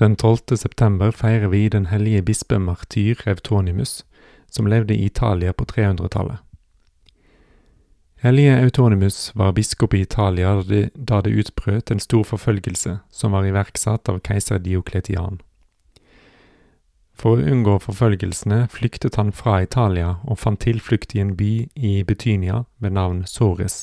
Den 0.00 0.16
12. 0.16 0.56
september 0.56 1.10
feirer 1.10 1.48
vi 1.52 1.68
den 1.68 1.86
hellige 1.86 2.22
bispe 2.22 2.58
martyr 2.58 3.20
Eutonimus, 3.26 4.06
som 4.48 4.66
levde 4.66 4.94
i 4.94 5.04
Italia 5.04 5.52
på 5.52 5.64
300-tallet. 5.64 6.38
Hellige 8.22 8.60
Eutonimus 8.62 9.34
var 9.34 9.52
biskop 9.52 9.94
i 9.94 10.00
Italia 10.00 10.54
da 10.94 11.20
det, 11.20 11.34
utbrøt 11.36 11.90
en 11.90 12.00
stor 12.00 12.24
forfølgelse 12.24 12.98
som 13.10 13.36
var 13.36 13.44
iverksatt 13.44 14.08
av 14.08 14.22
keiser 14.24 14.58
Diokletian. 14.64 15.42
For 17.12 17.36
å 17.36 17.52
unngå 17.52 17.76
forfølgelsene 17.84 18.70
flyktet 18.72 19.20
han 19.20 19.36
fra 19.36 19.60
Italia 19.60 20.16
og 20.24 20.40
fant 20.40 20.64
tilflukt 20.64 21.12
i 21.14 21.20
en 21.20 21.36
by 21.36 21.68
i 21.76 21.94
Betynia 22.08 22.64
ved 22.78 22.96
navn 22.96 23.26
Sores. 23.28 23.82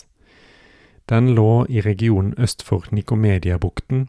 Den 1.05 1.35
lå 1.37 1.67
i 1.69 1.81
regionen 1.81 2.33
øst 2.41 2.65
for 2.65 2.89
Nikomediabukten, 2.89 4.07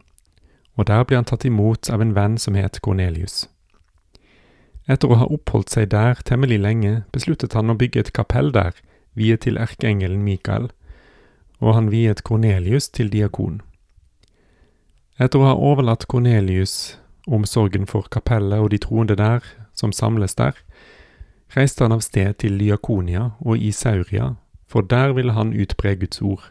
og 0.79 0.87
der 0.87 1.03
ble 1.03 1.17
han 1.19 1.27
tatt 1.27 1.43
imot 1.43 1.89
av 1.91 1.99
en 1.99 2.13
venn 2.15 2.37
som 2.39 2.55
het 2.55 2.79
Cornelius. 2.85 3.49
Etter 4.87 5.11
å 5.11 5.17
ha 5.19 5.27
oppholdt 5.27 5.75
seg 5.75 5.89
der 5.91 6.21
temmelig 6.25 6.61
lenge, 6.63 6.93
besluttet 7.11 7.53
han 7.53 7.69
å 7.69 7.75
bygge 7.77 8.05
et 8.05 8.13
kapell 8.15 8.53
der, 8.55 8.71
viet 9.13 9.43
til 9.43 9.59
erkeengelen 9.59 10.23
Mikael, 10.23 10.69
og 11.59 11.75
han 11.75 11.91
viet 11.91 12.23
Cornelius 12.23 12.87
til 12.95 13.11
diakon. 13.11 13.59
Etter 15.19 15.43
å 15.43 15.49
ha 15.49 15.57
overlatt 15.59 16.07
Cornelius 16.07 16.95
omsorgen 17.27 17.85
for 17.85 18.07
kapellet 18.07 18.63
og 18.63 18.71
de 18.71 18.79
troende 18.79 19.19
der, 19.19 19.43
som 19.75 19.91
samles 19.91 20.39
der, 20.39 20.55
reiste 21.55 21.83
han 21.83 21.93
av 21.93 22.05
sted 22.05 22.39
til 22.39 22.55
Diakonia 22.61 23.33
og 23.43 23.59
Isauria, 23.59 24.37
for 24.65 24.81
der 24.81 25.11
ville 25.17 25.35
han 25.35 25.51
utbre 25.53 25.97
Guds 25.99 26.21
ord. 26.21 26.47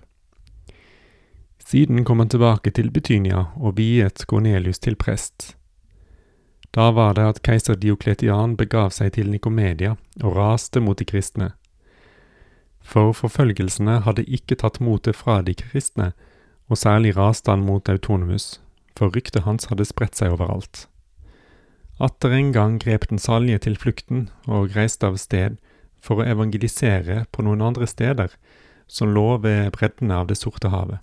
Siden 1.64 2.05
kom 2.05 2.19
han 2.19 2.28
tilbake 2.28 2.70
til 2.70 2.91
Betynia 2.91 3.47
og 3.56 3.77
viet 3.77 4.25
Cornelius 4.27 4.78
til 4.78 4.97
prest. 4.97 5.55
Da 6.75 6.91
var 6.92 7.15
det 7.17 7.25
at 7.25 7.41
keiser 7.42 7.77
Diokletian 7.77 8.56
begav 8.56 8.92
seg 8.95 9.15
til 9.17 9.31
Nikomedia 9.33 9.97
og 10.23 10.37
raste 10.37 10.81
mot 10.84 10.98
de 10.98 11.06
kristne. 11.09 11.53
For 12.84 13.12
forfølgelsene 13.12 14.00
hadde 14.05 14.25
ikke 14.25 14.56
tatt 14.61 14.81
motet 14.81 15.17
fra 15.17 15.41
de 15.42 15.55
kristne, 15.56 16.12
og 16.69 16.78
særlig 16.78 17.17
raste 17.17 17.50
han 17.50 17.65
mot 17.65 17.89
Autonomus, 17.89 18.61
for 18.97 19.12
ryktet 19.12 19.45
hans 19.48 19.69
hadde 19.72 19.89
spredt 19.89 20.20
seg 20.20 20.37
overalt. 20.37 20.87
Atter 21.98 22.33
en 22.37 22.53
gang 22.53 22.78
grep 22.78 23.09
den 23.11 23.19
salje 23.19 23.59
til 23.65 23.77
flukten 23.77 24.28
og 24.47 24.77
reiste 24.77 25.09
av 25.09 25.17
sted 25.19 25.56
for 26.00 26.20
å 26.20 26.28
evangelisere 26.28 27.25
på 27.33 27.43
noen 27.43 27.65
andre 27.65 27.89
steder 27.91 28.37
som 28.87 29.11
lå 29.12 29.41
ved 29.43 29.72
breddene 29.75 30.20
av 30.22 30.28
Det 30.31 30.39
sorte 30.39 30.70
havet. 30.72 31.03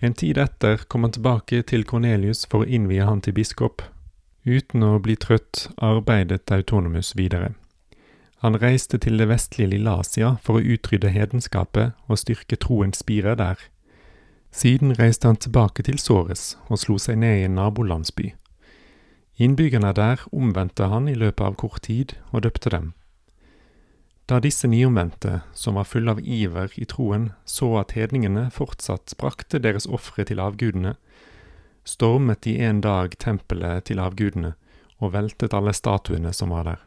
En 0.00 0.14
tid 0.14 0.38
etter 0.38 0.76
kom 0.88 1.04
han 1.04 1.12
tilbake 1.12 1.60
til 1.68 1.84
Kornelius 1.84 2.46
for 2.48 2.64
å 2.64 2.68
innvie 2.68 3.04
han 3.04 3.20
til 3.20 3.36
biskop. 3.36 3.82
Uten 4.48 4.82
å 4.82 4.94
bli 5.04 5.16
trøtt 5.20 5.66
arbeidet 5.76 6.48
Autonomus 6.56 7.12
videre. 7.16 7.52
Han 8.40 8.56
reiste 8.56 8.96
til 8.96 9.20
det 9.20 9.28
vestlige 9.28 9.74
Lillasia 9.74 10.38
for 10.40 10.56
å 10.56 10.64
utrydde 10.64 11.12
hedenskapet 11.12 11.92
og 12.08 12.20
styrke 12.22 12.56
troens 12.56 13.02
spirer 13.04 13.36
der. 13.36 13.60
Siden 14.50 14.96
reiste 14.96 15.28
han 15.28 15.36
tilbake 15.36 15.84
til 15.84 16.00
Sores 16.00 16.56
og 16.68 16.80
slo 16.80 16.96
seg 16.96 17.20
ned 17.20 17.42
i 17.42 17.44
en 17.50 17.58
nabolandsby. 17.60 18.32
Innbyggerne 19.36 19.92
der 19.96 20.24
omvendte 20.32 20.88
han 20.88 21.08
i 21.08 21.14
løpet 21.14 21.44
av 21.44 21.60
kort 21.60 21.84
tid 21.84 22.16
og 22.32 22.48
døpte 22.48 22.72
dem. 22.72 22.90
Da 24.30 24.38
disse 24.38 24.68
nyomvendte, 24.68 25.40
som 25.54 25.74
var 25.74 25.88
fulle 25.90 26.12
av 26.14 26.20
iver 26.22 26.70
i 26.78 26.84
troen, 26.86 27.32
så 27.44 27.72
at 27.80 27.96
hedningene 27.98 28.44
fortsatt 28.54 29.16
brakte 29.18 29.58
deres 29.58 29.88
ofre 29.90 30.22
til 30.28 30.38
avgudene, 30.38 30.92
stormet 31.82 32.44
de 32.46 32.52
en 32.62 32.78
dag 32.84 33.16
tempelet 33.18 33.88
til 33.90 33.98
avgudene 33.98 34.52
og 35.00 35.16
veltet 35.16 35.56
alle 35.56 35.74
statuene 35.74 36.30
som 36.36 36.54
var 36.54 36.68
der. 36.68 36.78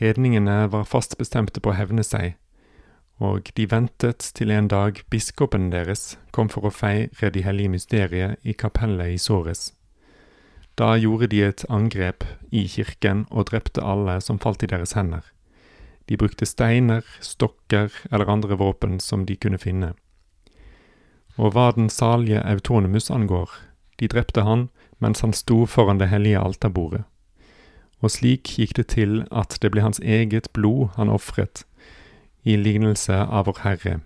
Hedningene 0.00 0.70
var 0.72 0.88
fast 0.88 1.18
bestemte 1.20 1.60
på 1.60 1.74
å 1.74 1.76
hevne 1.76 2.06
seg, 2.06 2.38
og 3.20 3.52
de 3.52 3.68
ventet 3.68 4.24
til 4.40 4.56
en 4.56 4.72
dag 4.72 5.04
biskopen 5.12 5.68
deres 5.68 6.16
kom 6.32 6.48
for 6.48 6.64
å 6.64 6.72
feire 6.72 7.28
de 7.36 7.44
hellige 7.44 7.74
mysteriet 7.76 8.40
i 8.40 8.56
kapellet 8.56 9.18
i 9.18 9.20
Såres. 9.20 9.74
Da 10.80 10.96
gjorde 10.96 11.28
de 11.28 11.44
et 11.44 11.68
angrep 11.68 12.24
i 12.50 12.64
kirken 12.72 13.28
og 13.28 13.50
drepte 13.52 13.84
alle 13.84 14.16
som 14.24 14.40
falt 14.40 14.64
i 14.64 14.72
deres 14.72 14.96
hender. 14.96 15.34
De 16.08 16.16
brukte 16.16 16.46
steiner, 16.46 17.04
stokker 17.20 17.92
eller 18.10 18.30
andre 18.30 18.56
våpen 18.60 19.00
som 19.00 19.24
de 19.26 19.36
kunne 19.36 19.58
finne. 19.58 19.94
Og 21.36 21.54
hva 21.54 21.70
den 21.74 21.88
salige 21.90 22.42
Autonomus 22.44 23.10
angår, 23.10 23.50
de 24.00 24.08
drepte 24.08 24.44
han 24.44 24.68
mens 25.02 25.20
han 25.20 25.32
sto 25.32 25.64
foran 25.66 25.98
det 25.98 26.08
hellige 26.12 26.40
alterbordet. 26.40 27.02
Og 28.04 28.10
slik 28.10 28.58
gikk 28.58 28.76
det 28.76 28.86
til 28.92 29.22
at 29.32 29.56
det 29.62 29.70
ble 29.72 29.82
hans 29.82 30.00
eget 30.00 30.50
blod 30.52 30.92
han 30.98 31.08
ofret, 31.08 31.64
i 32.44 32.56
lignelse 32.60 33.16
av 33.24 33.48
Vår 33.48 33.62
Herre. 33.64 34.00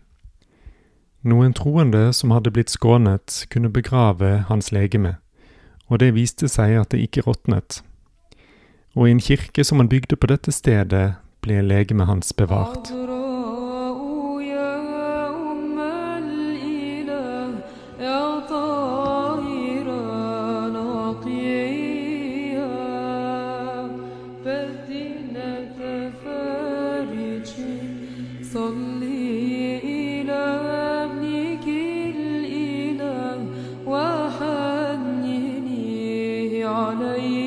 Noen 1.27 1.53
troende 1.53 2.13
som 2.15 2.31
hadde 2.31 2.53
blitt 2.55 2.71
skånet, 2.71 3.45
kunne 3.51 3.73
begrave 3.75 4.45
hans 4.49 4.71
legeme, 4.71 5.17
og 5.91 5.99
det 5.99 6.13
viste 6.15 6.49
seg 6.49 6.77
at 6.79 6.93
det 6.95 7.03
ikke 7.03 7.25
råtnet. 7.27 7.81
Og 8.95 9.09
i 9.09 9.17
en 9.17 9.23
kirke 9.23 9.65
som 9.67 9.83
han 9.83 9.91
bygde 9.91 10.17
på 10.17 10.31
dette 10.31 10.55
stedet, 10.55 11.19
ble 11.43 11.63
legemet 11.63 12.07
hans 12.07 12.33
bevart. 12.33 12.93
عليه 36.69 37.38